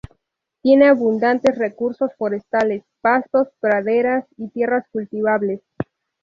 Tiene 0.63 0.87
abundantes 0.87 1.55
recursos 1.59 2.09
forestales, 2.17 2.83
pastos, 3.01 3.49
praderas 3.59 4.25
y 4.35 4.49
tierras 4.49 4.83
cultivables. 4.91 5.61